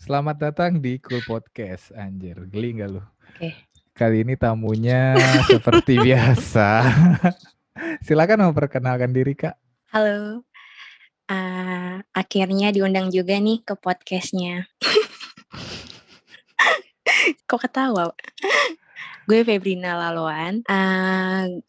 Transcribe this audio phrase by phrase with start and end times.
[0.00, 2.48] Selamat datang di Cool Podcast, anjir.
[2.48, 3.04] Geli nggak lu?
[3.04, 3.52] Oke.
[3.92, 5.12] Kali ini tamunya
[5.52, 6.88] seperti biasa.
[8.08, 9.60] Silakan memperkenalkan diri, Kak.
[9.92, 10.40] Halo.
[11.28, 14.64] Uh, akhirnya diundang juga nih ke podcastnya.
[17.44, 18.16] Kok ketawa?
[19.28, 20.64] gue Febrina Laloan.
[20.64, 21.60] Uh,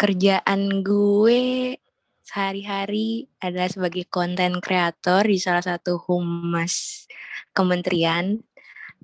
[0.00, 1.76] kerjaan gue
[2.24, 7.04] sehari-hari adalah sebagai konten kreator di salah satu humas
[7.52, 8.40] kementerian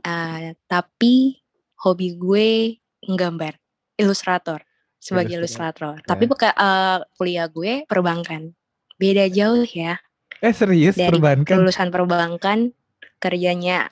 [0.08, 1.44] uh, tapi
[1.84, 3.56] hobi gue nggambar
[4.00, 4.64] ilustrator
[5.00, 8.52] sebagai ilustrator, tapi bukan uh, kuliah gue perbankan.
[9.00, 9.96] Beda jauh ya.
[10.44, 10.92] Eh serius?
[10.92, 11.56] Dari perbankan?
[11.56, 12.76] lulusan perbankan
[13.16, 13.88] kerjanya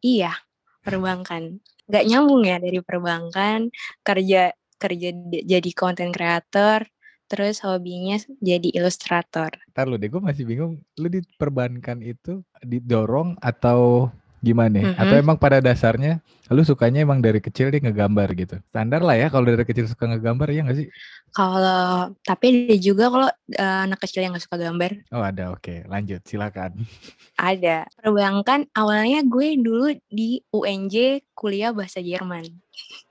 [0.00, 0.32] iya
[0.80, 1.60] perbankan.
[1.84, 3.68] Nggak nyambung ya dari perbankan
[4.00, 5.08] kerja kerja
[5.44, 6.88] jadi konten kreator
[7.26, 9.50] terus hobinya jadi ilustrator.
[9.74, 10.80] Ntar lu deh, gue masih bingung.
[10.98, 14.10] Lu di perbankan itu didorong atau
[14.44, 14.78] gimana?
[14.80, 15.00] Mm -hmm.
[15.00, 18.62] Atau emang pada dasarnya lu sukanya emang dari kecil dia ngegambar gitu?
[18.70, 20.88] Standar lah ya kalau dari kecil suka ngegambar ya nggak sih?
[21.34, 24.90] Kalau tapi ada juga kalau uh, anak kecil yang nggak suka gambar.
[25.10, 25.66] Oh ada, oke.
[25.66, 25.78] Okay.
[25.90, 26.86] Lanjut, silakan.
[27.36, 27.84] Ada.
[28.00, 32.48] Perbankan awalnya gue dulu di UNJ kuliah bahasa Jerman.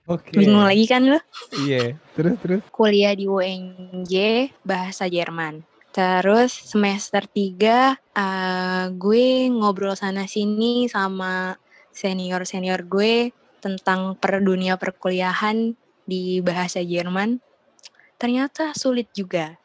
[0.09, 0.33] Oke.
[0.33, 0.42] Okay.
[0.42, 1.19] Bingung lagi kan lo?
[1.61, 1.77] Iya.
[1.77, 1.89] Yeah.
[2.17, 2.61] Terus terus.
[2.73, 4.14] Kuliah di UNJ
[4.66, 5.61] bahasa Jerman.
[5.95, 11.55] Terus semester 3 uh, gue ngobrol sana sini sama
[11.95, 13.31] senior-senior gue
[13.63, 15.71] tentang per dunia perkuliahan
[16.03, 17.39] di bahasa Jerman.
[18.19, 19.55] Ternyata sulit juga.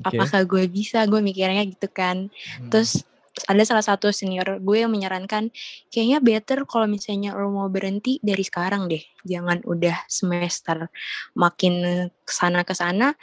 [0.00, 0.16] Okay.
[0.16, 1.04] Apakah gue bisa?
[1.04, 2.32] Gue mikirnya gitu kan.
[2.32, 2.72] Hmm.
[2.72, 3.04] Terus
[3.46, 5.54] ada salah satu senior gue yang menyarankan
[5.92, 10.90] kayaknya better kalau misalnya lo mau berhenti dari sekarang deh jangan udah semester
[11.38, 13.14] makin ke sana ke sana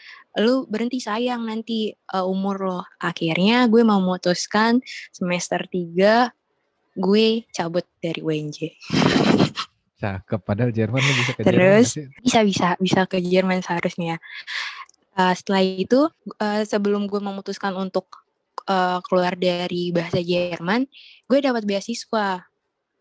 [0.41, 2.81] lu berhenti sayang nanti uh, umur lo.
[2.99, 4.83] Akhirnya gue mau memutuskan
[5.15, 6.31] semester 3
[6.95, 8.71] gue cabut dari UNJ
[10.05, 14.21] cakep padahal Jerman lu bisa ke terus Jerman, bisa bisa bisa ke Jerman seharusnya.
[15.15, 16.11] Uh, setelah itu
[16.43, 18.11] uh, sebelum gue memutuskan untuk
[18.67, 20.85] uh, keluar dari bahasa Jerman,
[21.25, 22.43] gue dapat beasiswa.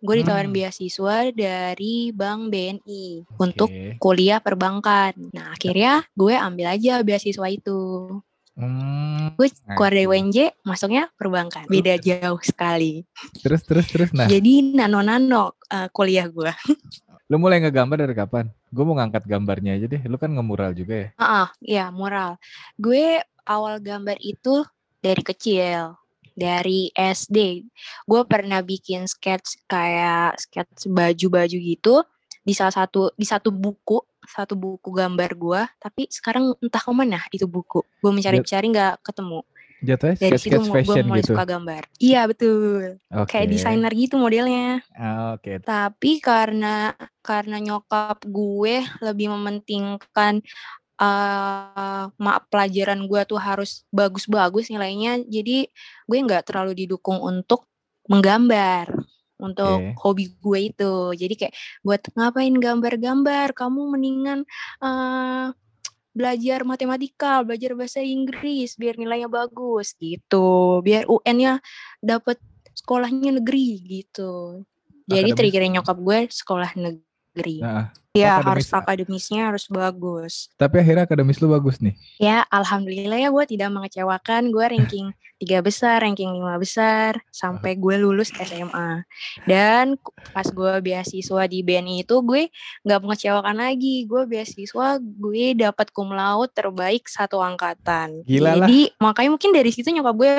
[0.05, 0.59] Gue ditawarin hmm.
[0.61, 3.41] beasiswa dari Bank BNI okay.
[3.41, 5.17] untuk kuliah perbankan.
[5.33, 8.13] Nah, akhirnya gue ambil aja beasiswa itu.
[8.55, 11.65] Hmm, gue keluar dari UNJ, masuknya perbankan.
[11.73, 13.03] Beda jauh sekali.
[13.41, 14.11] Terus, terus, terus.
[14.13, 14.29] Nah.
[14.29, 16.53] Jadi nano-nano uh, kuliah gue.
[17.33, 18.53] Lu mulai ngegambar dari kapan?
[18.69, 20.05] Gue mau ngangkat gambarnya aja deh.
[20.05, 21.09] Lu kan ngemural juga ya?
[21.17, 22.37] Ah, uh, uh, ya mural.
[22.77, 24.69] Gue awal gambar itu
[25.01, 25.97] dari kecil
[26.35, 27.63] dari SD
[28.05, 32.03] gue pernah bikin sketch kayak sketch baju-baju gitu
[32.45, 37.23] di salah satu di satu buku satu buku gambar gue tapi sekarang entah ke mana
[37.33, 39.41] itu buku gue mencari-cari nggak ketemu
[39.85, 41.33] Jatuhnya dari sketch, situ gue mulai gitu.
[41.33, 43.29] suka gambar iya betul okay.
[43.45, 45.57] kayak desainer gitu modelnya oh, oke okay.
[45.61, 46.93] tapi karena
[47.25, 50.41] karena nyokap gue lebih mementingkan
[50.99, 55.67] uh, mak pelajaran gue tuh harus bagus-bagus nilainya jadi
[56.07, 57.67] gue nggak terlalu didukung untuk
[58.07, 58.93] menggambar
[59.41, 59.95] untuk okay.
[59.99, 60.95] hobi gue itu.
[61.19, 63.53] Jadi kayak buat ngapain gambar-gambar?
[63.53, 64.47] Kamu mendingan
[64.81, 65.51] uh,
[66.15, 70.81] belajar matematika belajar bahasa Inggris biar nilainya bagus gitu.
[70.87, 71.59] Biar UN-nya
[71.99, 72.39] dapat
[72.75, 74.63] sekolahnya negeri gitu.
[75.05, 77.14] Jadi triggernya nyokap gue sekolah negeri
[77.61, 80.47] nah, Iya harus akademisnya harus bagus.
[80.55, 81.99] Tapi akhirnya akademis lu bagus nih.
[82.23, 84.55] Ya alhamdulillah ya gue tidak mengecewakan.
[84.55, 85.11] Gue ranking
[85.43, 89.03] tiga besar, ranking lima besar sampai gue lulus SMA.
[89.51, 89.99] Dan
[90.31, 92.55] pas gue beasiswa di BNI itu gue
[92.87, 94.07] nggak mengecewakan lagi.
[94.07, 98.23] Gue beasiswa gue dapat cum laude terbaik satu angkatan.
[98.23, 100.35] Gila Jadi makanya mungkin dari situ nyokap gue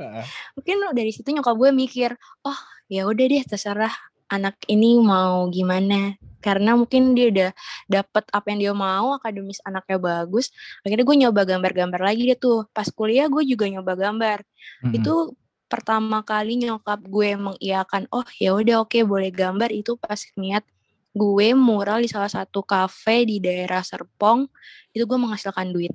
[0.00, 0.24] uh.
[0.56, 2.16] mungkin dari situ nyokap gue mikir,
[2.48, 3.92] oh ya udah deh terserah
[4.30, 6.14] anak ini mau gimana.
[6.40, 7.50] Karena mungkin dia udah
[7.84, 10.48] dapet apa yang dia mau akademis anaknya bagus
[10.80, 12.64] akhirnya gue nyoba gambar-gambar lagi deh tuh.
[12.72, 14.38] Pas kuliah gue juga nyoba gambar.
[14.80, 14.94] Hmm.
[14.96, 15.36] itu
[15.70, 19.68] pertama kali nyokap gue mengiyakan oh ya udah oke okay, boleh gambar.
[19.74, 20.64] Itu pas niat
[21.12, 24.46] gue mural di salah satu kafe di daerah Serpong
[24.96, 25.92] itu gue menghasilkan duit.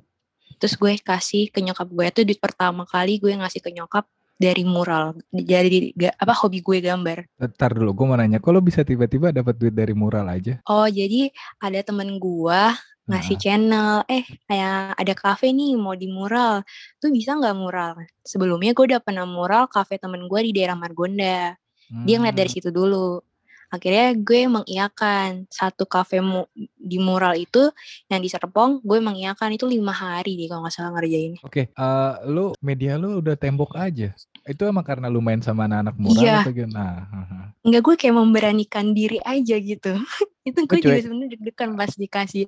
[0.62, 2.06] Terus gue kasih ke nyokap gue.
[2.06, 4.06] Itu duit pertama kali gue ngasih ke nyokap
[4.36, 8.84] dari mural jadi apa hobi gue gambar Ntar dulu gue mau nanya kok lo bisa
[8.84, 12.60] tiba-tiba dapat duit dari mural aja oh jadi ada temen gue
[13.06, 13.42] ngasih nah.
[13.42, 16.66] channel eh kayak ada kafe nih mau di mural
[16.98, 17.94] tuh bisa nggak mural
[18.26, 21.54] sebelumnya gue udah pernah mural kafe temen gue di daerah Margonda
[21.88, 22.04] hmm.
[22.04, 22.56] dia ngeliat dari hmm.
[22.60, 23.22] situ dulu
[23.72, 26.46] akhirnya gue mengiakan satu kafe mu
[26.76, 27.70] di mural itu
[28.10, 31.64] yang di Serpong gue mengiakan itu lima hari deh kalau nggak salah ngerjain oke okay,
[31.74, 34.14] uh, eh, lu media lu udah tembok aja
[34.46, 36.38] itu emang karena lu main sama anak-anak mural iya.
[36.46, 36.78] atau gimana?
[37.10, 39.98] Nah, Enggak gue kayak memberanikan diri aja gitu.
[40.48, 42.46] itu gue juga sebenarnya deg-degan pas dikasih.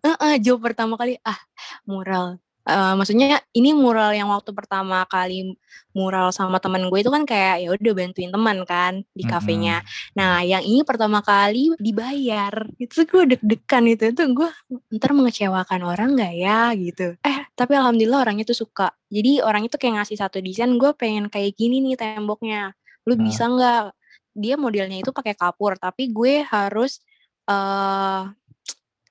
[0.00, 1.36] Uh, uh, job pertama kali ah
[1.84, 2.38] mural
[2.70, 5.58] uh, maksudnya ini mural yang waktu pertama kali
[5.90, 9.82] mural sama teman gue itu kan kayak ya udah bantuin teman kan di kafenya.
[9.82, 10.14] Mm-hmm.
[10.14, 12.54] Nah, yang ini pertama kali dibayar.
[12.78, 14.14] Itu gue deg-degan itu.
[14.14, 14.50] Itu gue
[14.94, 17.18] ntar mengecewakan orang gak ya gitu.
[17.26, 18.94] Eh, tapi alhamdulillah orang itu suka.
[19.10, 22.72] Jadi orang itu kayak ngasih satu desain, gue pengen kayak gini nih temboknya.
[23.04, 23.22] Lu nah.
[23.26, 23.82] bisa nggak?
[24.30, 27.02] Dia modelnya itu pakai kapur, tapi gue harus
[27.50, 28.30] uh,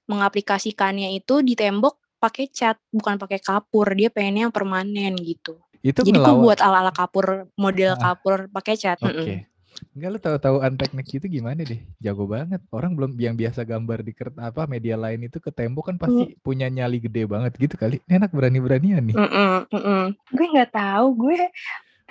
[0.08, 6.04] mengaplikasikannya itu di tembok pakai cat bukan pakai kapur dia pengennya yang permanen gitu itu
[6.04, 8.12] jadi gue buat ala ala kapur model ah.
[8.12, 9.50] kapur pakai cat oke okay.
[9.96, 11.80] Enggak lu tahu-tahu teknik itu gimana deh?
[12.04, 12.60] Jago banget.
[12.68, 16.36] Orang belum yang biasa gambar di kertas apa media lain itu ke tembok kan pasti
[16.36, 16.44] mm.
[16.44, 18.04] punya nyali gede banget gitu kali.
[18.08, 19.16] Ini enak berani-beranian nih.
[19.16, 20.04] Mm -mm, mm -mm.
[20.36, 21.08] Gue nggak tahu.
[21.16, 21.48] Gue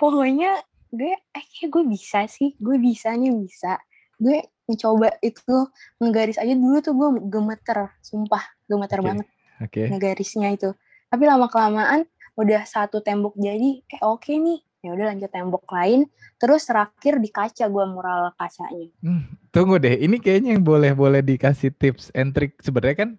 [0.01, 0.51] pokoknya
[0.89, 2.57] gue eh gue bisa sih.
[2.57, 3.77] Gue bisa nih bisa.
[4.17, 5.55] Gue mencoba itu
[6.01, 9.07] ngegaris aja dulu tuh gue gemeter, sumpah gemeter okay.
[9.13, 9.27] banget
[9.61, 9.87] okay.
[9.91, 10.71] ngegarisnya itu.
[11.09, 12.05] Tapi lama kelamaan
[12.39, 14.59] udah satu tembok jadi eh oke okay nih.
[14.79, 16.07] Ya udah lanjut tembok lain
[16.39, 21.19] terus terakhir di kaca gue mural kacanya hmm, tunggu deh ini kayaknya yang boleh boleh
[21.19, 23.09] dikasih tips and trick sebenarnya kan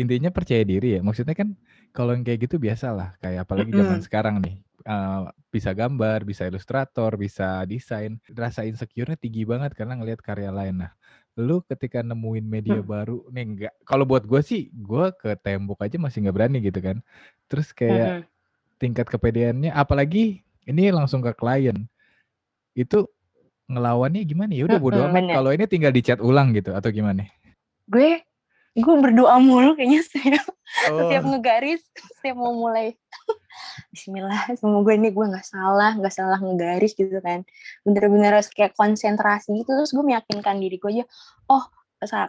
[0.00, 1.00] intinya percaya diri ya.
[1.04, 1.60] Maksudnya kan
[1.92, 3.84] kalau yang kayak gitu biasa lah kayak apalagi mm -hmm.
[3.84, 8.16] zaman sekarang nih uh, bisa gambar bisa ilustrator bisa desain.
[8.32, 10.88] Rasa insecure-nya tinggi banget karena ngelihat karya lain.
[10.88, 10.96] Nah
[11.38, 12.88] lu ketika nemuin media hmm.
[12.88, 16.80] baru nih enggak kalau buat gue sih gue ke tembok aja masih nggak berani gitu
[16.82, 16.96] kan.
[17.46, 18.26] Terus kayak hmm.
[18.82, 21.86] tingkat kepedeannya apalagi ini langsung ke klien.
[22.74, 23.10] Itu
[23.70, 24.66] ngelawannya gimana ya?
[24.66, 27.26] Udah bodo amat kalau ini tinggal dicat ulang gitu atau gimana?
[27.86, 28.22] Gue
[28.70, 30.46] gue berdoa mulu kayaknya setiap
[30.90, 30.98] oh.
[31.02, 31.82] setiap ngegaris
[32.18, 32.94] setiap mau mulai.
[33.92, 37.42] Bismillah semoga ini gue nggak salah nggak salah ngegaris gitu kan.
[37.82, 41.04] Bener-bener harus kayak konsentrasi gitu terus gue meyakinkan diri gue aja
[41.50, 41.64] oh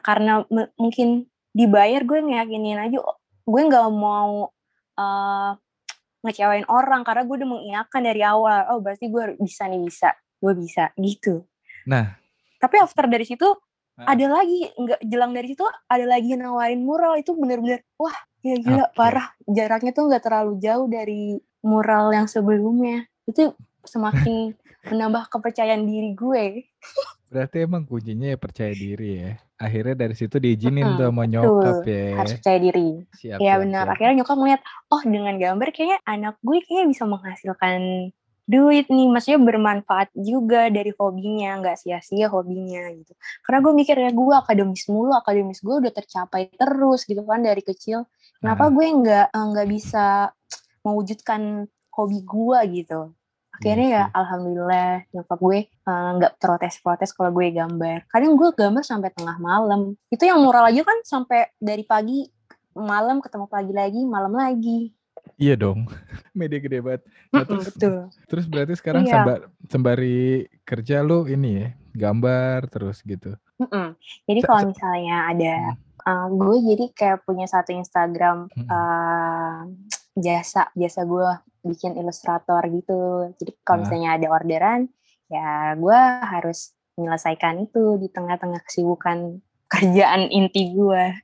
[0.03, 0.43] karena
[0.75, 3.15] mungkin dibayar gue ngeyakinin aja oh,
[3.47, 4.49] gue nggak mau
[4.97, 5.51] uh,
[6.21, 8.59] ngecewain orang karena gue udah mengiyakan dari awal.
[8.73, 10.09] Oh berarti gue bisa nih bisa
[10.41, 11.45] gue bisa gitu.
[11.85, 12.17] Nah.
[12.61, 13.45] Tapi after dari situ
[14.07, 18.56] ada lagi nggak jelang dari situ ada lagi yang nawarin mural itu bener-bener wah ya
[18.57, 18.98] gila okay.
[18.98, 19.27] parah.
[19.45, 23.06] Jaraknya tuh nggak terlalu jauh dari mural yang sebelumnya.
[23.30, 23.53] Itu
[23.86, 24.57] semakin
[24.89, 26.45] menambah kepercayaan diri gue.
[27.31, 29.31] Berarti emang kuncinya ya percaya diri ya.
[29.62, 32.06] Akhirnya dari situ diizinin hmm, tuh sama nyokap ya.
[32.18, 32.89] Harus percaya diri.
[33.13, 37.80] Siap, ya benar akhirnya nyokap ngeliat oh dengan gambar kayaknya anak gue kayaknya bisa menghasilkan
[38.49, 43.13] duit nih maksudnya bermanfaat juga dari hobinya nggak sia-sia hobinya gitu.
[43.45, 47.61] Karena gue mikir ya gue akademis mulu akademis gue udah tercapai terus gitu kan dari
[47.61, 48.09] kecil.
[48.41, 48.71] Kenapa nah.
[48.73, 50.05] gue nggak eh, nggak bisa
[50.81, 53.01] mewujudkan hobi gue gitu?
[53.51, 58.09] Akhirnya ya alhamdulillah nyokap gue eh, nggak uh, protes-protes kalau gue gambar.
[58.09, 59.95] Kadang gue gambar sampai tengah malam.
[60.09, 62.25] Itu yang moral aja kan sampai dari pagi
[62.71, 64.95] malam ketemu pagi lagi malam lagi
[65.41, 65.89] Iya dong,
[66.38, 67.01] media gede banget.
[67.33, 67.97] Nah, terus, Betul.
[68.29, 69.13] Terus berarti sekarang iya.
[69.17, 71.67] sambar, sembari kerja lu ini ya,
[71.97, 73.33] gambar terus gitu.
[73.57, 73.88] Mm -mm.
[74.29, 75.55] Jadi kalau misalnya ada,
[76.05, 79.65] uh, gue jadi kayak punya satu Instagram uh,
[80.13, 81.29] jasa, jasa gue
[81.65, 83.33] bikin ilustrator gitu.
[83.41, 84.94] Jadi kalau misalnya ada orderan,
[85.25, 89.42] ya gue harus menyelesaikan itu di tengah-tengah kesibukan
[89.73, 91.18] kerjaan inti gue.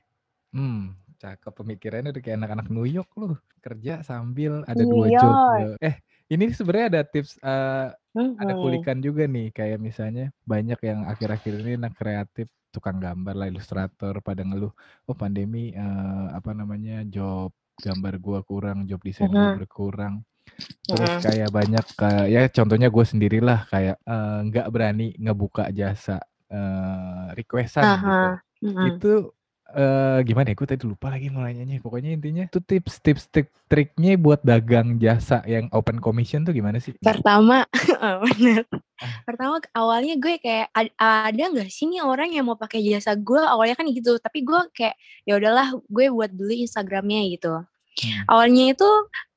[0.50, 5.34] Hmm, cakep pemikirannya udah kayak anak-anak New York loh kerja sambil ada dua job
[5.82, 5.98] eh
[6.28, 8.38] ini sebenarnya ada tips uh, hmm.
[8.38, 13.48] ada kulikan juga nih kayak misalnya banyak yang akhir-akhir ini anak kreatif tukang gambar lah
[13.48, 14.70] ilustrator pada ngeluh
[15.08, 20.22] oh pandemi uh, apa namanya job gambar gua kurang job desain gua berkurang
[20.88, 24.00] terus kayak banyak kayak ya contohnya gue sendirilah kayak
[24.48, 26.18] nggak uh, berani ngebuka jasa
[26.50, 28.32] uh, requestan uh -huh.
[28.64, 28.72] gitu.
[28.72, 28.88] -huh.
[28.96, 29.12] Itu
[29.74, 31.80] uh, gimana ya, gue tadi lupa lagi mau nanyanya.
[31.82, 36.96] Pokoknya intinya itu tips-tips trik triknya buat dagang jasa yang open commission tuh gimana sih?
[37.00, 37.68] Pertama,
[38.04, 38.64] oh bener.
[38.98, 39.22] Ah.
[39.28, 43.40] Pertama awalnya gue kayak ada nggak sih nih orang yang mau pakai jasa gue?
[43.40, 44.96] Awalnya kan gitu, tapi gue kayak
[45.28, 47.62] ya udahlah gue buat dulu Instagramnya gitu.
[47.98, 48.22] Hmm.
[48.30, 48.88] Awalnya itu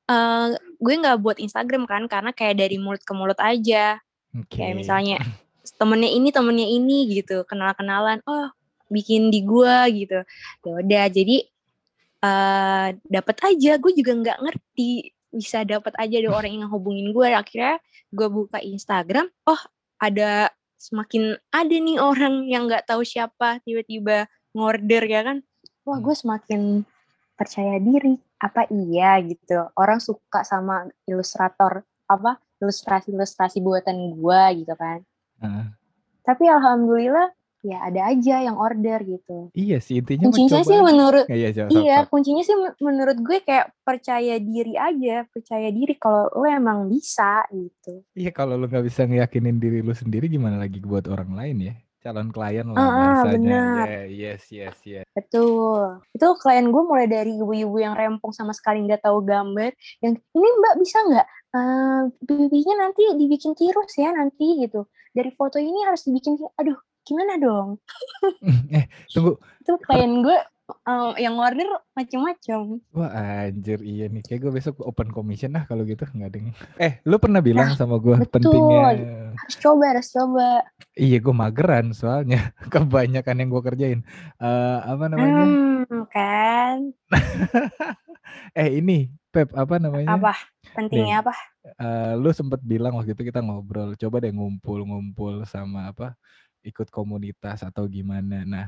[0.08, 4.00] uh, gue nggak buat Instagram kan karena kayak dari mulut ke mulut aja.
[4.32, 4.72] Okay.
[4.72, 5.16] Kayak misalnya
[5.78, 8.50] temennya ini temennya ini gitu kenal kenalan oh
[8.92, 10.20] bikin di gua gitu.
[10.62, 11.36] Ya udah jadi
[12.22, 13.80] uh, eh, dapat aja.
[13.80, 17.80] Gue juga nggak ngerti bisa dapat aja ada orang yang hubungin gue akhirnya
[18.12, 19.56] gue buka Instagram oh
[19.96, 25.40] ada semakin ada nih orang yang nggak tahu siapa tiba-tiba ngorder ya kan?
[25.88, 26.84] Wah gue semakin
[27.34, 28.20] percaya diri.
[28.42, 29.70] Apa iya gitu?
[29.78, 35.00] Orang suka sama ilustrator apa ilustrasi ilustrasi buatan gue gitu kan.
[35.38, 35.70] Uh.
[36.26, 37.30] Tapi alhamdulillah
[37.62, 39.54] ya ada aja yang order gitu.
[39.54, 42.10] Iya sih intinya Kuncinya sih menurut iya, jawab, iya jawab.
[42.10, 47.46] kuncinya sih men- menurut gue kayak percaya diri aja, percaya diri kalau lo emang bisa
[47.54, 48.02] gitu.
[48.18, 51.74] Iya kalau lu nggak bisa ngeyakinin diri lu sendiri gimana lagi buat orang lain ya?
[52.02, 53.38] Calon klien lah Ah, ah, bahasanya.
[53.38, 53.86] benar.
[53.86, 55.06] Ya, yes, yes, yes.
[55.14, 56.02] Betul.
[56.10, 59.70] Itu klien gue mulai dari ibu-ibu yang rempong sama sekali nggak tahu gambar.
[60.02, 64.90] Yang ini mbak bisa nggak eh pipinya nanti dibikin tirus ya nanti gitu.
[65.14, 67.68] Dari foto ini harus dibikin, aduh gimana dong?
[68.76, 69.38] eh, tunggu.
[69.62, 70.38] Itu klien gue
[70.88, 72.82] eh, yang order macem-macem.
[72.94, 73.10] Wah
[73.46, 74.22] anjir iya nih.
[74.22, 76.54] Kayak gue besok open commission lah kalau gitu nggak deng.
[76.78, 78.30] Eh, lu pernah bilang Nah, sama gue betul.
[78.30, 78.80] pentingnya
[79.32, 80.48] Harus coba, harus coba.
[80.94, 84.00] Iya, gue mageran soalnya kebanyakan yang gue kerjain.
[84.38, 85.44] Eh apa namanya?
[85.44, 86.78] Hmm, kan?
[88.60, 90.14] eh ini Pep apa namanya?
[90.14, 90.32] Apa?
[90.76, 91.34] Pentingnya apa?
[91.62, 96.18] Eh, lu sempet bilang waktu itu kita ngobrol, coba deh ngumpul-ngumpul sama apa?
[96.62, 98.42] Ikut komunitas atau gimana.
[98.46, 98.66] Nah,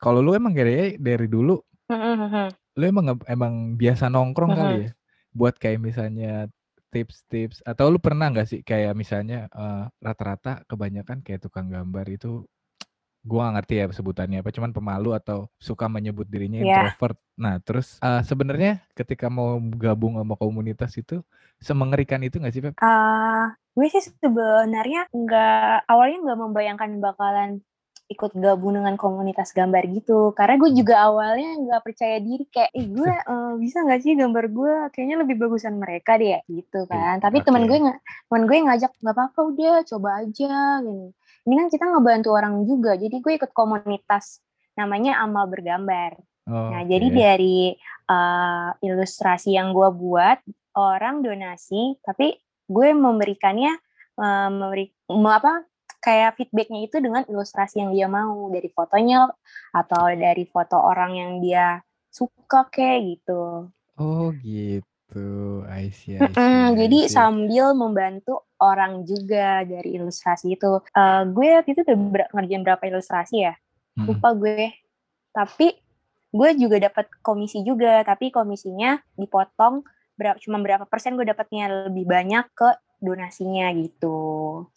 [0.00, 1.60] kalau lu emang kayaknya dari dulu
[1.90, 2.48] Hmm,
[2.78, 4.84] lu emang emang biasa nongkrong kali Mhm.
[4.88, 4.90] ya?
[5.36, 6.48] Buat kayak misalnya
[6.92, 12.44] tips-tips atau lu pernah nggak sih kayak misalnya eh, rata-rata kebanyakan kayak tukang gambar itu
[13.30, 15.38] gua nggak ngerti ya sebutannya apa cuman pemalu atau
[15.68, 16.66] suka menyebut dirinya Iya.
[16.66, 17.16] introvert.
[17.42, 21.14] Nah, terus eh, sebenarnya ketika mau gabung sama komunitas itu
[21.62, 22.76] semengerikan itu nggak sih, Pep?
[22.82, 27.50] Ah, gue sih sebenarnya nggak awalnya nggak membayangkan bakalan
[28.12, 32.86] ikut gabung dengan komunitas gambar gitu karena gue juga awalnya nggak percaya diri kayak eh
[32.96, 37.36] gue eh, bisa nggak sih gambar gue kayaknya lebih bagusan mereka deh gitu kan tapi
[37.46, 37.70] teman oke.
[37.70, 37.98] gue nggak
[38.28, 40.44] teman gue ngajak nggak apa-apa udah coba aja
[40.84, 41.04] gini
[41.46, 44.42] ini kan kita ngebantu orang juga jadi gue ikut komunitas
[44.78, 46.16] namanya amal bergambar
[46.50, 47.16] Oh, Nah, jadi oke.
[47.16, 47.58] dari
[48.10, 52.34] uh, ilustrasi yang gue buat, orang donasi, tapi
[52.66, 53.76] gue memberikannya,
[54.18, 55.62] uh, memberi, me- apa,
[56.02, 59.30] kayak feedbacknya itu dengan ilustrasi yang dia mau, dari fotonya,
[59.70, 61.78] atau dari foto orang yang dia
[62.10, 63.70] suka kayak gitu.
[64.00, 64.91] Oh, gitu.
[65.68, 70.80] I see, I see, I jadi sambil membantu orang juga dari ilustrasi itu.
[70.94, 73.54] Uh, gue waktu itu udah ber- ngerjain berapa ilustrasi ya?
[73.98, 74.08] Mm-mm.
[74.08, 74.72] lupa gue.
[75.32, 75.76] Tapi
[76.32, 78.00] gue juga dapat komisi juga.
[78.06, 79.84] Tapi komisinya dipotong
[80.16, 82.68] berapa cuma berapa persen gue dapatnya lebih banyak ke
[83.02, 84.18] donasinya gitu.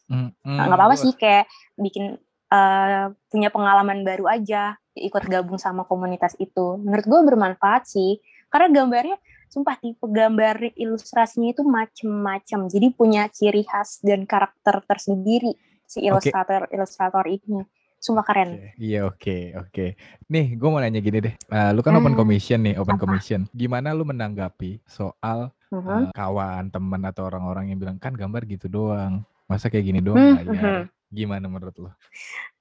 [0.10, 1.46] Mm, mm, nggak apa-apa sih kayak
[1.77, 2.18] bikin
[2.50, 6.80] eh, punya pengalaman baru aja ikut gabung sama komunitas itu.
[6.82, 8.18] Menurut gue bermanfaat sih.
[8.50, 9.18] Karena gambarnya
[9.56, 15.56] sumpah tipe gambar ilustrasinya itu macem-macem jadi punya ciri khas dan karakter tersendiri
[15.88, 17.64] si ilustrator ilustrator ini
[17.96, 19.86] sumpah keren Oke, Iya oke oke.
[20.28, 21.34] Nih gue mau nanya gini deh.
[21.34, 23.02] Eh, lu kan open Hmm, commission nih, open apa?
[23.08, 23.48] commission.
[23.56, 25.90] Gimana lu menanggapi soal Mhm.
[26.06, 30.20] eh, kawan, teman atau orang-orang yang bilang kan gambar gitu doang, masa kayak gini doang
[30.20, 30.92] Hmm, bayar?
[31.10, 31.90] Gimana menurut lu?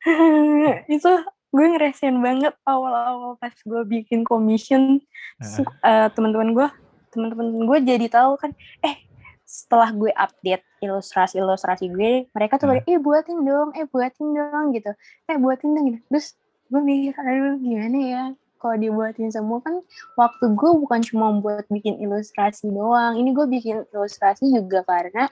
[0.89, 1.11] itu
[1.55, 4.99] gue ngerasain banget awal-awal pas gue bikin commission
[5.39, 6.69] su- eh, teman-teman gue
[7.15, 8.51] teman-teman gue jadi tahu kan
[8.83, 8.99] eh
[9.45, 12.83] setelah gue update ilustrasi-ilustrasi gue mereka tuh Hah.
[12.83, 14.91] kayak eh buatin dong eh buatin dong gitu.
[15.31, 15.99] Eh buatin dong gitu.
[16.11, 16.27] Terus
[16.73, 18.25] gue mikir aduh gimana ya?
[18.59, 19.85] Kalau dibuatin semua kan
[20.17, 25.29] waktu gue bukan cuma buat bikin ilustrasi doang ini gue bikin ilustrasi juga karena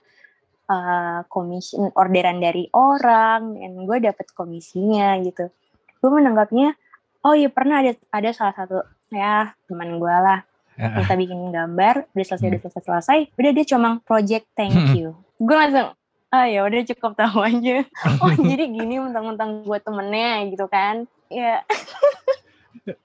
[0.68, 5.48] uh, commission orderan dari orang dan gue dapet komisinya gitu.
[5.98, 6.76] Gue menanggapnya
[7.24, 10.44] oh iya pernah ada ada salah satu ya teman gue lah
[10.82, 12.52] Kita bikin gambar udah selesai Hmm.
[12.58, 15.14] udah selesai selesai udah dia cuma project thank you.
[15.38, 15.94] Gue langsung
[16.32, 17.84] ah ya udah cukup tahu aja.
[18.24, 21.06] Oh jadi gini mentang-mentang gue temennya gitu kan?
[21.30, 21.62] Ya.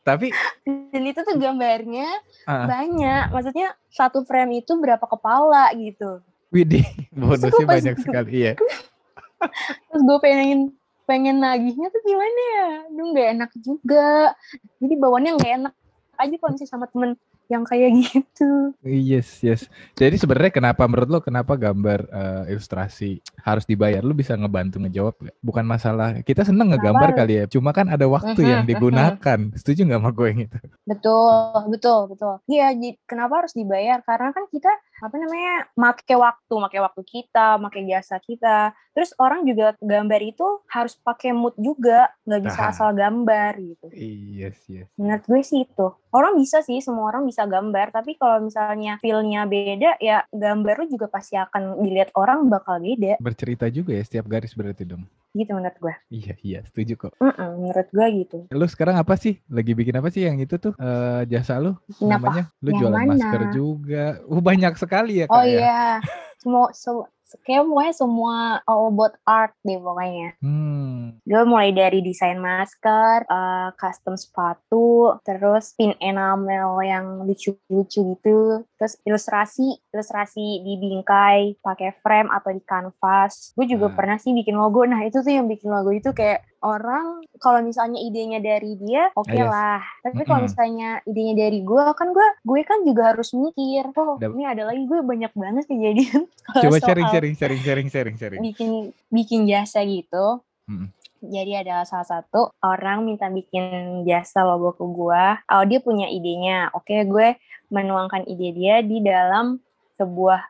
[0.02, 0.34] Tapi
[0.66, 2.10] dan itu tuh gambarnya
[2.50, 6.24] ah, banyak maksudnya satu frame itu berapa kepala gitu.
[6.50, 8.32] Widih, bonusnya banyak sekali.
[8.42, 8.54] Iya.
[9.92, 10.74] terus gue pengen
[11.06, 12.70] pengen nagihnya tuh gimana ya?
[12.90, 14.34] Duh nggak enak juga.
[14.82, 15.74] Jadi bawaannya nggak enak.
[16.18, 17.14] Aja kalau misalnya sama temen
[17.48, 19.68] yang kayak gitu Yes, yes.
[19.94, 24.00] Jadi sebenarnya kenapa menurut lo kenapa gambar eh, ilustrasi harus dibayar?
[24.00, 25.36] Lu bisa ngebantu ngejawab gak?
[25.40, 27.46] Bukan masalah kita seneng ngegambar kali ya.
[27.48, 28.70] Cuma kan ada waktu Mhm, yang mhm.
[28.70, 29.40] digunakan.
[29.56, 30.58] Setuju nggak sama gue yang itu?
[30.88, 31.36] betul
[31.68, 32.72] betul betul iya
[33.04, 38.18] kenapa harus dibayar karena kan kita apa namanya make waktu make waktu kita make jasa
[38.18, 42.72] kita terus orang juga gambar itu harus pakai mood juga nggak bisa Ah.
[42.72, 44.88] asal gambar gitu Yes, yes.
[44.96, 49.46] menurut gue sih itu orang bisa sih semua orang bisa gambar tapi kalau misalnya feel-nya
[49.46, 54.26] beda ya gambar lu juga pasti akan dilihat orang bakal beda Bercerita juga ya setiap
[54.26, 55.06] garis berarti dong.
[55.36, 57.14] gitu menurut gue Iya, iya, setuju kok.
[57.22, 59.38] Mm-mm, menurut gue gitu Lu sekarang apa sih?
[59.46, 60.74] Lagi bikin apa sih yang itu tuh?
[60.74, 62.18] eh, jasa lu Bikin apa?
[62.18, 62.44] namanya?
[62.58, 63.10] Lu Yang jualan mana?
[63.14, 64.06] masker juga.
[64.26, 65.60] Uh, banyak sekali ya, Kak oh ya.
[65.62, 65.82] iya
[66.42, 67.06] semua so-
[67.44, 70.40] kayak pokoknya semua all about art deh pokoknya.
[70.40, 71.20] Hmm.
[71.28, 78.94] Gue mulai dari desain masker, uh, custom sepatu, terus pin enamel yang lucu-lucu gitu, terus
[79.02, 83.52] ilustrasi, ilustrasi di bingkai, pakai frame atau di kanvas.
[83.54, 83.98] Gue juga Hmm.
[83.98, 84.86] pernah sih bikin logo.
[84.86, 89.30] Nah itu tuh yang bikin logo itu kayak orang kalau misalnya idenya dari dia oke
[89.30, 89.46] Yes.
[89.46, 94.18] lah tapi kalau misalnya idenya dari gue kan gue gue kan juga harus mikir oh
[94.18, 96.26] Dap- ini ada lagi gue banyak banget kejadian
[96.66, 98.40] Coba sharing, sharing, sharing, sharing, sharing, sharing.
[98.42, 98.70] bikin
[99.08, 100.90] bikin jasa gitu Mm.
[101.24, 106.74] jadi ada salah satu orang minta bikin jasa logo ke gue oh dia punya idenya
[106.74, 107.38] oke gue
[107.68, 109.60] menuangkan ide dia di dalam
[110.00, 110.42] sebuah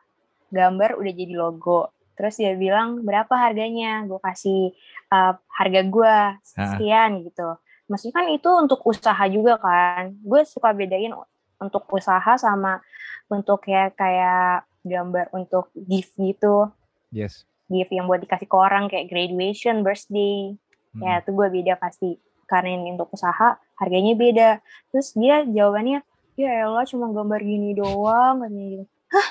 [0.52, 1.90] gambar udah jadi logo.
[2.18, 4.02] Terus dia bilang berapa harganya?
[4.06, 4.74] Gue kasih
[5.14, 7.54] uh, harga gue sekian gitu.
[7.88, 10.18] Maksudnya kan itu untuk usaha juga kan.
[10.20, 11.14] Gue suka bedain
[11.62, 12.82] untuk usaha sama
[13.30, 16.70] untuk kayak kayak gambar untuk gift gitu.
[17.14, 17.48] Yes.
[17.68, 20.56] gift yang buat dikasih ke orang kayak graduation birthday.
[20.96, 21.04] Mm.
[21.04, 22.16] ya itu gue beda pasti.
[22.48, 24.50] Karena ini untuk usaha harganya beda.
[24.88, 26.00] Terus dia jawabannya
[26.38, 29.28] ya elah cuma gambar gini doang katanya gitu hah?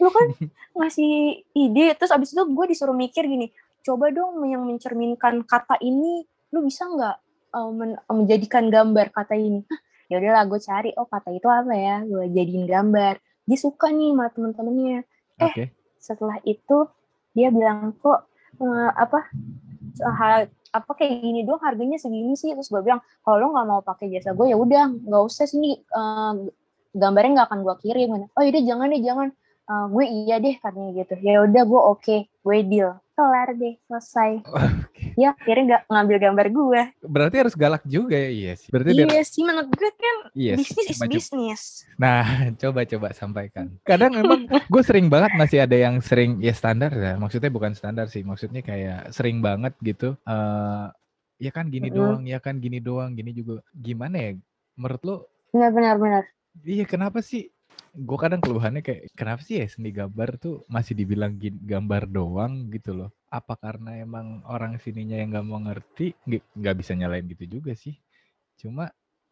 [0.00, 0.26] Lu kan
[0.80, 3.52] ngasih ide terus abis itu gue disuruh mikir gini
[3.84, 7.16] coba dong yang mencerminkan kata ini lu bisa nggak
[7.54, 9.62] uh, men- menjadikan gambar kata ini?
[10.06, 12.02] Ya udahlah gue cari oh kata itu apa ya?
[12.02, 13.18] Gue jadiin gambar.
[13.46, 14.98] Dia suka nih sama temen-temennya.
[15.38, 15.64] Eh, Oke.
[15.98, 16.86] setelah itu
[17.36, 18.26] dia bilang kok
[18.58, 19.30] eh, apa
[20.76, 22.52] apa kayak gini doang harganya segini sih.
[22.52, 25.80] Terus gue bilang kalau lo nggak mau pakai jasa gue ya udah nggak usah sini
[25.80, 26.32] eh,
[26.96, 28.08] gambarnya nggak akan gue kirim.
[28.32, 29.28] Oh yaudah jangan deh jangan.
[29.66, 31.14] Eh, gue iya deh katanya gitu.
[31.24, 35.18] Ya udah gue oke gue deal kelar deh selesai Oke.
[35.18, 38.68] ya akhirnya nggak ngambil gambar gue Berarti harus galak juga ya, iya sih.
[38.70, 41.62] Berarti dia iya sih menurut gue kan Yes, bisnis is bisnis
[41.96, 42.22] Nah,
[42.60, 43.72] coba-coba sampaikan.
[43.82, 47.16] Kadang memang gue sering banget masih ada yang sering ya standar ya.
[47.16, 48.20] Maksudnya bukan standar sih.
[48.20, 50.14] Maksudnya kayak sering banget gitu.
[50.28, 50.86] eh
[51.36, 51.96] ya kan gini Mm-mm.
[51.96, 53.64] doang, ya kan gini doang, gini juga.
[53.72, 54.30] Gimana ya?
[54.76, 55.16] Menurut lo,
[55.56, 56.22] benar benar benar
[56.68, 57.48] iya kenapa sih?
[58.08, 61.32] Gue kadang keluhannya kayak kenapa sih ya seni gambar tuh masih dibilang
[61.72, 63.10] gambar doang gitu loh.
[63.38, 66.06] Apa karena emang orang sininya yang nggak mau ngerti?
[66.60, 67.94] Nggak bisa nyalain gitu juga sih.
[68.60, 68.84] Cuma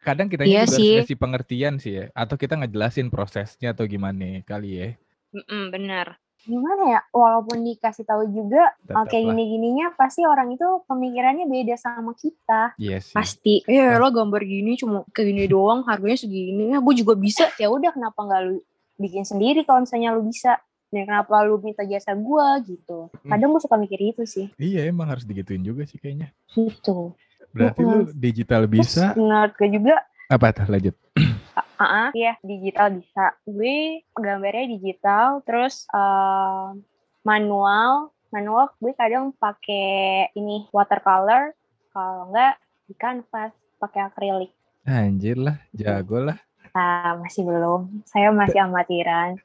[0.05, 0.81] kadang kita Iya juga sih.
[0.81, 2.05] harus ngasih pengertian sih ya.
[2.17, 4.89] Atau kita ngejelasin prosesnya atau gimana kali ya.
[5.35, 9.21] Mm-mm, benar gimana ya walaupun dikasih tahu juga Tetap oke lah.
[9.33, 12.77] gini gininya pasti orang itu pemikirannya beda sama kita.
[12.77, 13.13] Iya sih.
[13.13, 13.55] pasti.
[13.65, 16.71] Ya lo gambar gini cuma kayak gini doang harganya segini.
[16.71, 17.49] Ya gue juga bisa.
[17.57, 18.61] Ya udah kenapa nggak lu
[18.95, 20.61] bikin sendiri kalau misalnya lu bisa?
[20.93, 23.09] Dan kenapa lu minta jasa gue gitu.
[23.25, 24.47] Kadang gue suka mikir itu sih.
[24.55, 26.29] Iya emang harus digituin juga sih kayaknya.
[26.53, 27.11] gitu.
[27.51, 29.11] Berarti lu digital bisa.
[29.11, 29.95] Terus menurut gue juga.
[30.29, 30.65] Apa tuh?
[30.69, 30.95] Lanjut?
[31.75, 33.35] Ah, iya digital bisa.
[33.43, 36.67] Gue gambarnya digital, terus eh,
[37.21, 41.51] manual, manual gue kadang pakai ini watercolor,
[41.91, 44.51] kalau enggak di kanvas pakai akrilik.
[44.85, 46.37] Anjir lah, jago lah.
[46.75, 48.03] Ah, masih belum.
[48.03, 49.39] Saya masih amatiran.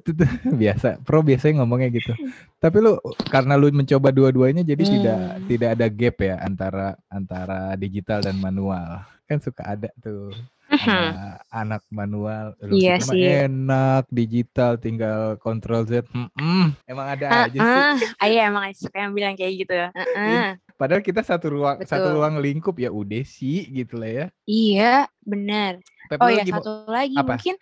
[0.64, 2.16] Biasa, pro biasanya ngomongnya gitu.
[2.56, 2.96] Tapi lu
[3.28, 4.92] karena lu mencoba dua-duanya jadi Hmm.
[4.96, 9.04] tidak tidak ada gap ya antara antara digital dan manual.
[9.28, 10.32] Kan suka ada tuh.
[10.70, 13.18] Sama anak manual, lu Iya sih.
[13.44, 16.06] enak digital tinggal control Z.
[16.14, 18.06] Mm-mm, emang ada Ah, aja sih.
[18.30, 19.74] iya emang suka yang bilang kayak gitu.
[19.74, 20.48] Ah, ah.
[20.74, 22.16] Padahal kita satu ruang satu Betul.
[22.16, 24.26] ruang lingkup ya udah sih gitu lah ya.
[24.46, 25.82] Iya, benar.
[26.16, 27.34] Oh ya gimana- satu lagi Apa?
[27.34, 27.54] mungkin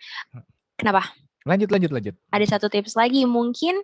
[0.73, 1.01] kenapa?
[1.47, 2.15] lanjut lanjut lanjut.
[2.29, 3.79] ada satu tips lagi mungkin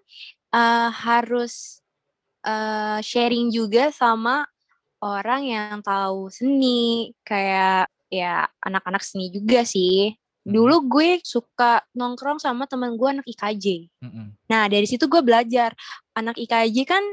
[0.52, 1.82] eh, harus
[2.42, 4.46] eh, sharing juga sama
[5.02, 10.16] orang yang tahu seni kayak ya anak-anak seni juga sih.
[10.46, 13.90] Dulu gue suka nongkrong sama teman gue anak IKJ
[14.46, 15.74] nah dari situ gue belajar.
[16.14, 17.04] Anak IKJ kan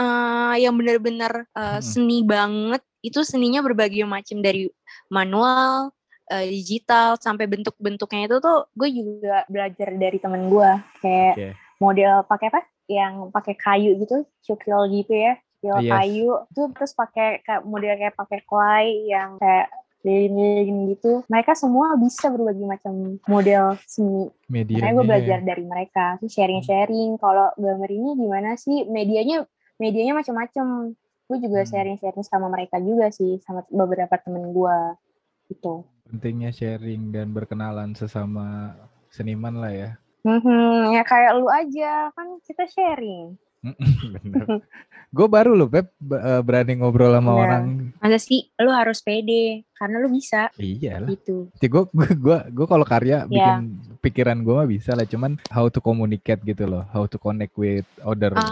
[0.00, 1.84] eh, yang bener-bener eh, Mm-mm.
[1.84, 4.40] seni banget itu seninya berbagai macam.
[4.40, 4.66] Dari
[5.12, 5.92] manual
[6.32, 10.70] eh, digital sampai bentuk-bentuknya itu tuh gue juga belajar dari temen gue.
[11.04, 11.48] Kayak Oke.
[11.76, 12.60] model pakai apa?
[12.88, 14.16] Yang pakai kayu gitu
[14.48, 15.92] cukil gitu ya cukil Yes.
[15.94, 16.30] kayu.
[16.56, 19.70] Tuh terus pakai kayak model kayak pakai clay yang kayak
[20.02, 21.22] lilin-lilin gitu.
[21.26, 24.28] Mereka semua bisa berbagai macam model seni.
[24.50, 24.82] Media.
[24.82, 26.04] makanya gue belajar dari mereka.
[26.20, 27.16] Terus sharing-sharing.
[27.16, 28.84] Kalau gambar ini gimana sih?
[28.84, 29.46] Medianya
[29.78, 30.92] medianya macam-macam.
[31.30, 31.70] Gue juga Hmm.
[31.70, 34.78] sharing-sharing sama mereka juga sih sama beberapa temen gue
[35.48, 35.86] gitu.
[36.04, 38.76] Pentingnya sharing dan berkenalan sesama
[39.08, 39.90] seniman lah ya.
[40.22, 42.12] Mhm, ya kayak lu aja.
[42.12, 43.38] Kan kita sharing.
[45.12, 47.38] Gue baru loh Pep eh, berani ngobrol sama Nah.
[47.38, 47.64] orang.
[47.94, 51.08] masa sih lu harus pede karena lu bisa Iya lah.
[51.08, 53.28] gitu Gue gue gue gue kalau karya Ya.
[53.28, 53.56] bikin
[54.00, 57.84] pikiran gue mah bisa lah cuman how to communicate gitu loh how to connect with
[58.00, 58.42] other Ah,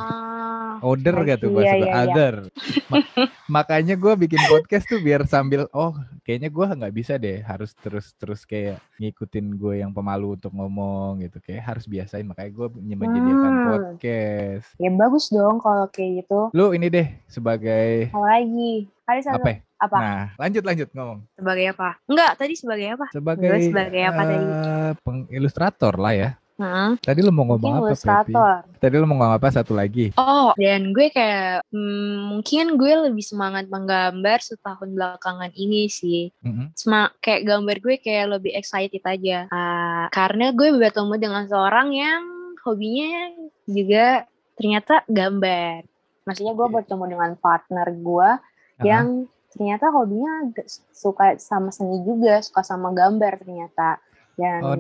[0.81, 2.03] Order gak tuh bahasa Iya, iya, iya.
[2.07, 2.35] Other.
[2.91, 3.07] Ma-
[3.47, 8.15] makanya gue bikin podcast tuh biar sambil oh kayaknya gue nggak bisa deh harus terus
[8.15, 13.53] terus kayak ngikutin gue yang pemalu untuk ngomong gitu kayak harus biasain makanya gue menyediakan
[13.53, 13.67] Hmm.
[13.67, 14.67] podcast.
[14.77, 16.49] Ya bagus dong kalau kayak gitu.
[16.51, 18.75] Lu ini deh sebagai Apa lagi?
[19.05, 19.51] Ada satu apa?
[19.51, 19.59] ya?
[19.77, 19.97] apa?
[19.97, 21.89] Nah lanjut lanjut ngomong Sebagai apa?
[22.05, 23.07] Enggak, tadi sebagai apa?
[23.11, 24.45] sebagai sebagai apa tadi?
[24.47, 26.31] eh, pengilustrator lah ya.
[26.61, 26.91] Heeh.
[27.01, 27.81] Tadi lu mau Mungkin ngomong apa?
[27.81, 27.89] Pepi?
[27.97, 28.57] ilustrator.
[28.77, 30.13] Tadi lu mau ngomong apa satu lagi?
[30.21, 36.29] Oh, dan gue kayak hmm, mungkin gue lebih semangat menggambar setahun belakangan ini sih.
[36.45, 36.77] Mm-mm.
[36.77, 39.49] Sema kayak gambar gue kayak lebih excited aja.
[39.49, 42.23] Ah, karena gue bertemu dengan seorang yang
[42.61, 43.33] hobinya
[43.65, 44.29] juga
[44.61, 45.89] ternyata gambar.
[46.29, 46.75] Maksudnya gue Oke.
[46.85, 48.85] bertemu dengan partner gue Aha.
[48.85, 50.53] yang ternyata hobinya
[50.93, 53.97] suka sama seni juga, suka sama gambar ternyata.
[54.37, 54.77] Dan Oh,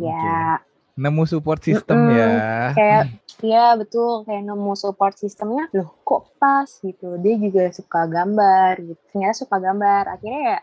[0.00, 0.60] ya
[0.92, 2.16] nemu support system Mm-mm.
[2.16, 2.28] ya.
[2.76, 3.02] kayak
[3.52, 4.28] ya betul.
[4.28, 7.16] Kayak nemu support sistemnya loh kok pas gitu.
[7.20, 9.02] Dia juga suka gambar gitu.
[9.12, 10.02] Ternyata suka gambar.
[10.18, 10.58] Akhirnya ya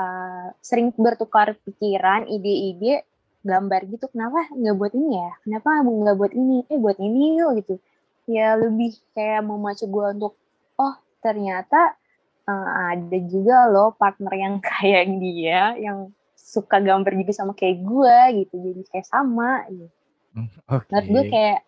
[0.00, 3.04] uh, sering bertukar pikiran ide-ide
[3.44, 4.08] gambar gitu.
[4.10, 5.30] Kenapa nggak buat ini ya?
[5.44, 6.56] Kenapa nggak buat ini?
[6.72, 7.74] Eh buat ini yuk gitu.
[8.26, 10.34] Ya lebih kayak memacu gue untuk
[10.80, 11.94] oh ternyata
[12.48, 16.10] uh, ada juga loh partner yang kayak dia yang
[16.46, 19.90] suka gambar juga sama kayak gue gitu jadi kayak sama gitu
[20.70, 20.86] Oke.
[20.94, 21.58] menurut gue kayak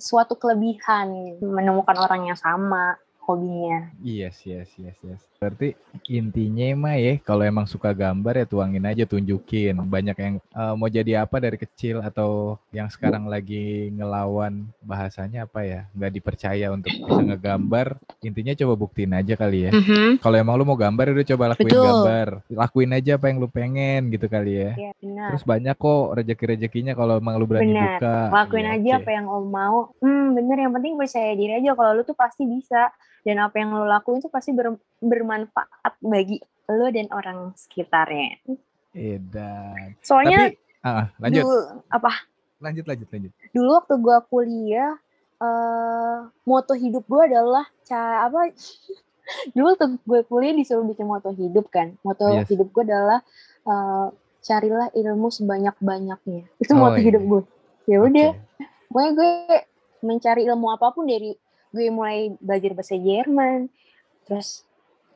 [0.00, 2.96] suatu kelebihan menemukan orang yang sama
[3.28, 3.92] hobinya.
[4.00, 5.20] Yes, yes, yes, yes.
[5.36, 5.76] Berarti
[6.08, 9.76] intinya mah ya, kalau emang suka gambar ya tuangin aja, tunjukin.
[9.78, 15.62] Banyak yang eh, mau jadi apa dari kecil atau yang sekarang lagi ngelawan bahasanya apa
[15.62, 18.00] ya, nggak dipercaya untuk bisa ngegambar.
[18.18, 19.72] Intinya coba buktiin aja kali ya.
[20.18, 21.84] Kalau emang lu mau gambar, udah coba lakuin Betul.
[21.86, 22.28] gambar.
[22.50, 24.72] Lakuin aja apa yang lu pengen gitu kali ya.
[24.74, 25.28] Iya benar.
[25.30, 28.00] Terus banyak kok rezeki-rezekinya kalau emang lu berani Benar.
[28.00, 28.18] buka.
[28.32, 28.98] Lakuin Iya, aja oke.
[29.04, 29.78] apa yang lo mau.
[30.02, 32.90] Hmm bener yang penting percaya diri aja kalau lu tuh pasti bisa
[33.28, 38.40] dan apa yang lo lakuin tuh pasti ber- bermanfaat bagi lo dan orang sekitarnya.
[38.92, 39.92] Edan.
[40.00, 41.56] Soalnya Tapi, ah, lanjut, dulu
[41.88, 42.12] apa
[42.58, 43.32] lanjut, lanjut, lanjut.
[43.52, 44.96] dulu waktu gua kuliah
[45.38, 48.50] eh moto hidup gua adalah ca apa
[49.54, 52.48] dulu tuh gue kuliah disuruh bikin moto hidup kan moto Yes.
[52.48, 53.20] hidup gue adalah
[53.62, 54.06] eh,
[54.40, 57.06] carilah ilmu sebanyak banyaknya itu Oh, moto iya.
[57.12, 57.42] hidup gue
[57.86, 58.30] ya udah
[58.88, 59.30] pokoknya gue
[60.00, 61.36] mencari ilmu apa pun dari
[61.70, 63.68] gue mulai belajar bahasa Jerman
[64.24, 64.64] terus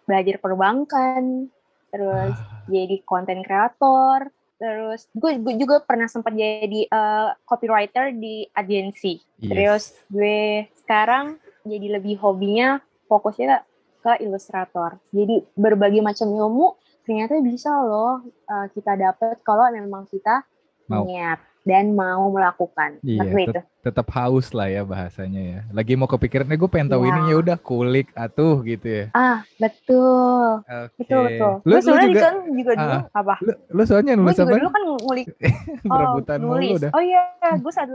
[0.04, 1.48] belajar perbankan
[1.92, 2.64] terus Ah.
[2.66, 9.50] jadi konten kreator terus gue, gue juga pernah sempat jadi eh, copywriter di agensi Yes.
[9.50, 11.36] terus gue sekarang
[11.66, 13.62] jadi lebih hobinya fokusnya
[14.02, 20.46] ke ilustrator jadi berbagai macam ilmu ternyata bisa loh eh, kita dapat kalau memang kita
[20.88, 21.04] Mau.
[21.04, 25.58] niat dan mau melakukan Iya, itu tetap haus lah ya bahasanya ya.
[25.74, 27.10] Lagi mau kepikiran, eh gue pengen tahu Iya.
[27.10, 29.04] ini ya udah kulik atuh gitu ya.
[29.12, 30.94] ah betul Oke.
[31.02, 34.38] betul betul Lu, lu sebenarnya juga kan juga dulu ah, apa lu, lu soalnya nulis
[34.38, 34.50] apa?
[34.54, 35.26] dulu kan ngulik
[35.86, 36.90] oh, Berebutan mulu nulis udah.
[36.94, 37.22] oh iya
[37.58, 37.94] gue satu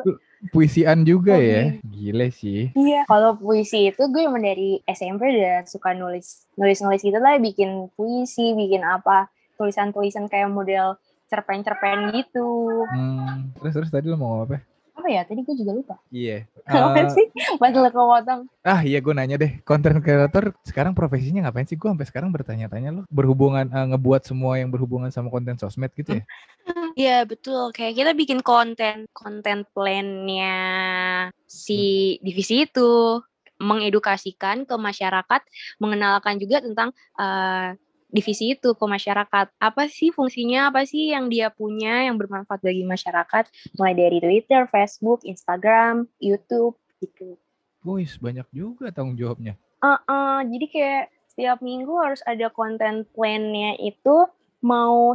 [0.54, 1.50] Puisian juga Hobi.
[1.50, 1.62] ya.
[1.82, 2.70] Gile sih.
[2.72, 7.90] Iya, kalau puisi itu gue emang dari SMP udah suka nulis nulis-nulis gitu lah, bikin
[7.98, 10.94] puisi, bikin apa, tulisan-tulisan kayak model
[11.28, 12.84] cerpen-cerpen gitu.
[12.88, 14.58] Hmm, terus terus tadi lu mau ngomong apa?
[14.98, 15.22] Apa ya?
[15.24, 15.96] Tadi gue juga lupa.
[16.10, 16.48] Iya.
[16.68, 17.26] Apa Eh, sih?
[17.62, 18.42] Padahal kepotong.
[18.66, 21.78] ah iya gue nanya deh, konten kreator sekarang profesinya ngapain sih?
[21.78, 23.04] Gue sampai sekarang bertanya-tanya loh.
[23.08, 26.24] Berhubungan eh, ngebuat semua yang berhubungan sama konten sosmed gitu ya?
[26.98, 30.58] Iya betul, kayak kita bikin konten, konten plannya
[31.46, 33.22] si divisi itu
[33.62, 35.42] mengedukasikan ke masyarakat,
[35.78, 36.90] mengenalkan juga tentang
[37.22, 39.52] eh, divisi itu ke masyarakat.
[39.60, 40.72] Apa sih fungsinya?
[40.72, 43.48] Apa sih yang dia punya yang bermanfaat bagi masyarakat?
[43.76, 47.36] Mulai dari Twitter, Facebook, Instagram, YouTube gitu.
[47.84, 49.56] Boys banyak juga tanggung jawabnya.
[49.84, 54.26] Eh, eh, jadi kayak setiap minggu harus ada konten plannya itu
[54.66, 55.14] mau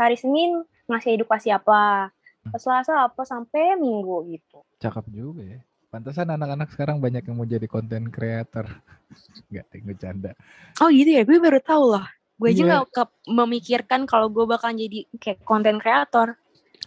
[0.00, 2.08] hari Senin ngasih edukasi apa,
[2.56, 4.64] Selasa apa sampai Minggu gitu.
[4.80, 5.60] Cakep juga ya.
[5.92, 8.64] Pantesan anak-anak sekarang banyak yang mau jadi konten creator.
[9.52, 10.32] Enggak, gue canda.
[10.80, 12.06] Oh gitu ya, gue baru tahu loh.
[12.38, 12.66] Gue aja Iya.
[12.70, 16.38] nggak ke- memikirkan kalau gue bakal jadi kayak konten kreator.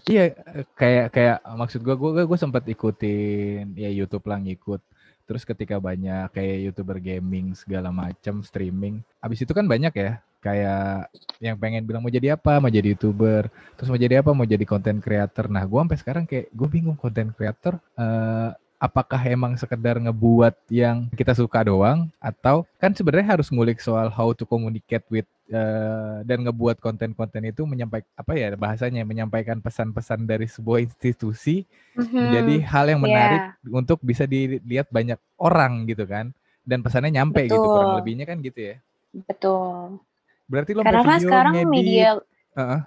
[0.08, 0.34] Iya,
[0.74, 4.82] kayak kayak maksud gue, gue gue sempat ikutin ya YouTube lah ngikut.
[5.30, 10.12] Terus ketika banyak kayak youtuber gaming segala macam streaming, abis itu kan banyak ya
[10.42, 11.06] kayak
[11.38, 13.46] yang pengen bilang mau jadi apa, mau jadi youtuber,
[13.78, 15.46] terus mau jadi apa, mau jadi konten creator.
[15.46, 21.06] Nah, gue sampai sekarang kayak gue bingung konten creator eh apakah emang sekedar ngebuat yang
[21.14, 26.48] kita suka doang atau kan sebenarnya harus ngulik soal how to communicate with uh, dan
[26.48, 32.16] ngebuat konten-konten itu menyampaikan apa ya bahasanya menyampaikan pesan-pesan dari sebuah institusi mm-hmm.
[32.18, 33.76] menjadi hal yang menarik yeah.
[33.76, 36.32] untuk bisa dilihat banyak orang gitu kan
[36.64, 37.60] dan pesannya nyampe Betul.
[37.60, 38.76] gitu kurang lebihnya kan gitu ya.
[39.12, 40.00] Betul.
[40.48, 41.72] Berarti lo Karena kan sekarang ngedit.
[41.72, 42.08] media
[42.56, 42.82] uh-uh.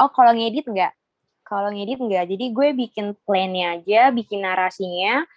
[0.00, 0.92] Oh, kalau ngedit enggak?
[1.44, 2.24] Kalau ngedit enggak.
[2.28, 5.28] Jadi gue bikin plannya aja, bikin narasinya.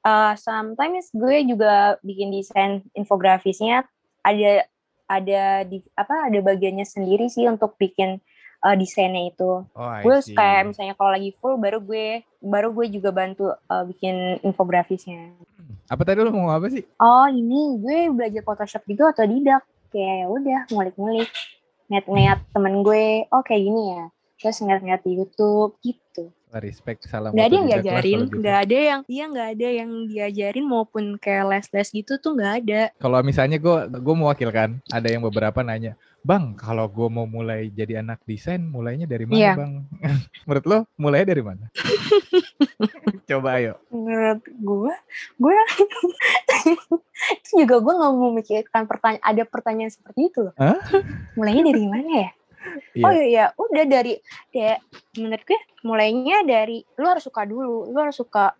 [0.00, 3.84] Uh, sometimes gue juga bikin desain infografisnya
[4.24, 4.64] ada
[5.10, 8.22] ada di apa ada bagiannya sendiri sih untuk bikin
[8.62, 9.66] uh, desainnya itu.
[9.66, 14.38] Oh, gue kayak misalnya kalau lagi full baru gue baru gue juga bantu uh, bikin
[14.46, 15.34] infografisnya.
[15.90, 16.86] Apa tadi lo mau apa sih?
[17.02, 19.66] Oh ini gue belajar Photoshop gitu atau tidak?
[19.90, 21.30] Kayak ya udah ngulik-ngulik,
[21.90, 24.06] ngeliat-ngeliat temen gue, oh kayak gini ya
[24.40, 26.32] terus ngeliat-ngeliat di YouTube gitu.
[26.58, 27.30] Respect, salam.
[27.30, 28.42] Gak ada yang diajarin, gitu.
[28.42, 32.90] gak ada yang, iya gak ada yang diajarin maupun kayak les-les gitu tuh gak ada.
[32.98, 35.94] Kalau misalnya gue, gue mewakilkan, ada yang beberapa nanya,
[36.26, 39.54] bang, kalau gue mau mulai jadi anak desain, mulainya dari mana yeah.
[39.54, 39.72] bang?
[40.46, 41.64] Menurut lo, mulainya dari mana?
[43.30, 43.78] Coba ayo.
[43.94, 44.94] Menurut gue,
[45.38, 45.54] gue
[47.40, 50.54] itu juga gue gak mau mikirkan pertanyaan, ada pertanyaan seperti itu loh.
[50.58, 50.82] Huh?
[51.38, 52.30] Mulainya dari mana ya?
[52.94, 53.06] Yeah.
[53.06, 54.18] oh iya udah dari
[54.52, 54.84] kayak
[55.16, 58.52] menurut gue mulainya dari lu harus suka dulu lu harus suka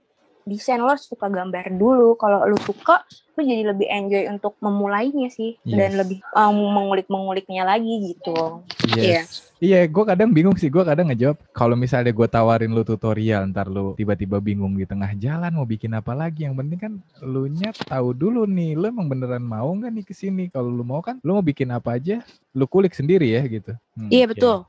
[0.49, 2.17] desain lo harus suka gambar dulu.
[2.17, 3.05] Kalau lu suka
[3.39, 5.57] lu jadi lebih enjoy untuk memulainya sih.
[5.65, 5.79] Yes.
[5.79, 8.65] dan lebih um, mengulik-menguliknya lagi gitu.
[8.93, 8.97] Yes.
[8.97, 9.09] iya.
[9.09, 9.25] Yeah.
[9.61, 10.69] iya gue kadang bingung sih.
[10.69, 15.13] Gue kadang ngejawab kalau misalnya gue tawarin lu tutorial ntar lu tiba-tiba bingung di tengah
[15.17, 16.45] jalan mau bikin apa lagi.
[16.45, 16.93] Yang penting kan
[17.25, 20.53] lu nya tahu dulu nih lu emang beneran mau nggak nih ke sini?
[20.53, 22.21] Kalau lu mau kan lu mau bikin apa aja
[22.53, 23.73] lu kulik sendiri ya gitu.
[23.97, 24.69] Hmm, iya betul.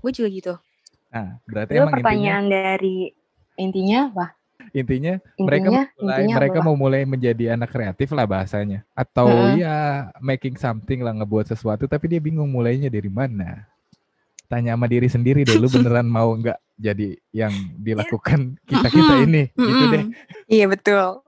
[0.00, 0.54] Gue juga gitu.
[1.12, 2.96] Nah berarti Lalu emang pertanyaan intinya, dari
[3.56, 4.26] intinya apa
[4.72, 8.84] intinya, intinya mereka mulai intinya mereka mau mulai menjadi anak kreatif lah bahasanya.
[8.92, 9.56] Atau hmm.
[9.60, 9.76] ya
[10.20, 13.64] making something lah ngebuat sesuatu tapi dia bingung mulainya dari mana.
[14.46, 19.42] Tanya sama diri sendiri deh lu beneran mau nggak jadi yang dilakukan kita kita ini?
[19.54, 20.02] Gitu deh.
[20.46, 21.24] Iya betul.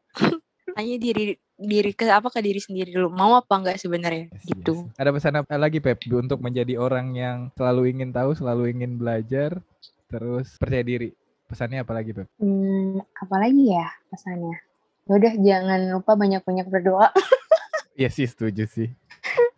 [0.76, 4.30] Tanya diri diri ke apa ke diri sendiri dulu mau apa enggak sebenarnya?
[4.30, 4.86] Yes, gitu.
[4.86, 4.94] yes.
[4.94, 9.58] ada pesan apa lagi Pep untuk menjadi orang yang selalu ingin tahu selalu ingin belajar
[10.06, 11.10] terus percaya diri
[11.48, 12.28] Pesannya apa lagi, Beb?
[12.36, 14.60] Hmm, apalagi ya pesannya?
[15.08, 17.08] Ya udah jangan lupa banyak-banyak berdoa.
[17.98, 18.94] Iya sih, setuju sih.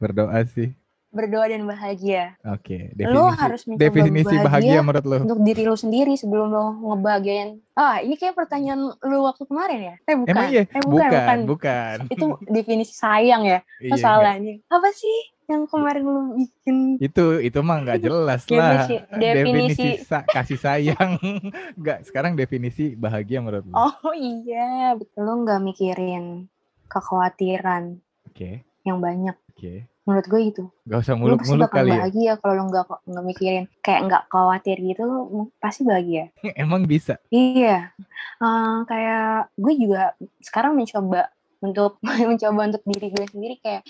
[0.00, 0.72] Berdoa sih.
[1.12, 2.40] Berdoa dan bahagia.
[2.40, 5.16] Oke, okay, definisi, lo harus mencoba definisi bahagia, bahagia menurut lo.
[5.28, 7.60] Untuk diri lo sendiri sebelum lo ngebahagiain.
[7.76, 9.94] Ah, ini kayak pertanyaan lo waktu kemarin ya?
[10.08, 10.32] Eh bukan.
[10.32, 10.64] Emang iya?
[10.64, 11.36] Eh, bukan, bukan, bukan.
[11.52, 11.96] bukan.
[12.16, 13.60] Itu definisi sayang ya.
[13.92, 14.56] Masalahnya.
[14.56, 15.18] Iya, Apa sih?
[15.50, 18.86] Yang kemarin lu bikin itu itu mah nggak jelas lah.
[19.18, 20.06] definisi, definisi.
[20.06, 21.18] sa kasih sayang.
[21.80, 23.74] Nggak sekarang definisi bahagia menurut lu.
[23.74, 24.94] Oh iya.
[24.94, 26.46] Betul lu nggak mikirin
[26.86, 27.98] kekhawatiran
[28.30, 28.34] oke.
[28.34, 28.62] okay.
[28.86, 29.34] yang banyak.
[29.50, 29.58] Oke.
[29.58, 29.78] Okay.
[30.00, 32.02] menurut gue itu Gak usah muluk-muluk kali ya.
[32.02, 36.32] bahagia kalau lu nggak nggak mikirin kayak nggak khawatir gitu lu pasti bahagia.
[36.58, 37.20] Emang bisa?
[37.30, 37.94] Iya.
[38.42, 41.30] Uh, kayak gue juga sekarang mencoba
[41.60, 43.82] untuk mencoba untuk diri gue sendiri kayak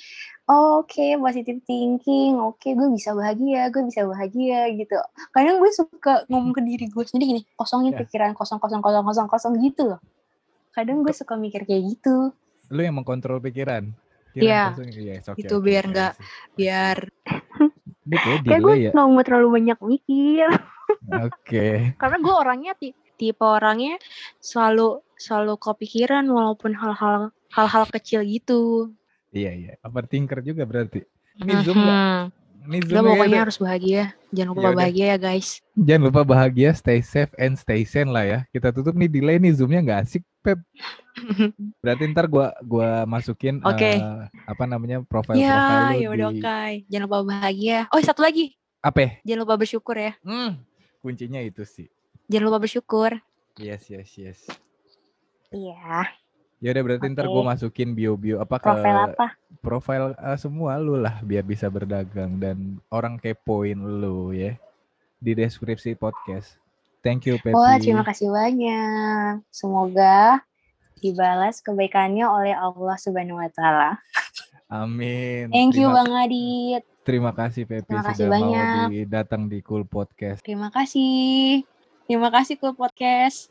[0.51, 4.99] oh, oke okay, positive thinking oke okay, gue bisa bahagia gue bisa bahagia gitu
[5.31, 8.01] kadang gue suka ngomong ke diri gue sendiri gini kosongin yeah.
[8.03, 10.01] pikiran kosong kosong kosong kosong kosong gitu loh
[10.75, 12.35] kadang gue suka mikir kayak gitu
[12.71, 13.91] lu yang mengkontrol pikiran
[14.31, 14.87] Iya, yeah.
[14.95, 16.55] yeah, okay, itu okay, biar nggak okay.
[16.55, 16.97] biar
[18.47, 18.91] kayak gue ya?
[18.95, 20.47] nggak mau terlalu banyak mikir.
[21.11, 21.27] Oke.
[21.35, 21.75] okay.
[22.01, 22.73] Karena gue orangnya
[23.19, 23.99] tipe orangnya
[24.39, 28.91] selalu selalu kepikiran walaupun hal-hal hal-hal kecil gitu.
[29.31, 29.73] Iya iya.
[29.87, 31.07] Overthinker juga berarti.
[31.39, 32.41] Ini zoom mm-hmm.
[32.61, 34.05] Ini zoom Udah, pokoknya harus bahagia.
[34.31, 34.79] Jangan lupa Yaudah.
[34.79, 35.49] bahagia ya guys.
[35.75, 38.39] Jangan lupa bahagia, stay safe and stay sane lah ya.
[38.53, 40.61] Kita tutup nih delay nih zoomnya nggak asik Pep.
[41.85, 44.01] Berarti ntar gua gua masukin okay.
[44.01, 46.41] uh, eh, apa namanya profile ya, profile ya udah oke.
[46.41, 46.71] Okay.
[46.93, 47.79] Jangan lupa bahagia.
[47.93, 48.57] Oh satu lagi.
[48.81, 49.21] Apa?
[49.25, 50.13] Jangan lupa bersyukur ya.
[50.25, 50.61] Hmm,
[51.01, 51.89] kuncinya itu sih.
[52.29, 53.17] Jangan lupa bersyukur.
[53.57, 54.41] Yes yes yes.
[55.53, 56.09] Iya.
[56.61, 57.15] Ya udah berarti okay.
[57.17, 59.27] ntar gue masukin bio-bio apa profile ke apa?
[59.65, 64.61] Profile uh, semua lu lah biar bisa berdagang dan orang kepoin lu ya
[65.17, 66.61] di deskripsi podcast.
[67.01, 67.57] Thank you Pepi.
[67.57, 69.41] Wah, terima kasih banyak.
[69.49, 70.45] Semoga
[71.01, 73.91] dibalas kebaikannya oleh Allah Subhanahu wa taala.
[74.69, 75.49] Amin.
[75.49, 76.83] Thank you terima, Bang Adit.
[77.03, 78.87] Terima kasih Pepi terima kasih sudah banyak.
[78.93, 80.45] mau datang di Cool Podcast.
[80.45, 81.65] Terima kasih.
[82.05, 83.51] Terima kasih Cool Podcast.